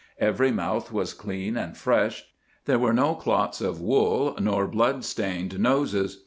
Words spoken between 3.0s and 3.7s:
clots